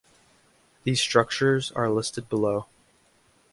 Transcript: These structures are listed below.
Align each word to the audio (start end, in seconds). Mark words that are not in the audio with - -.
These 0.83 0.99
structures 0.99 1.71
are 1.73 1.87
listed 1.87 2.27
below. 2.27 2.65